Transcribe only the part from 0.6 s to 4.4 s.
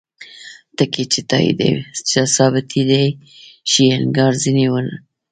ټکي چې ثابتیدای شي انکار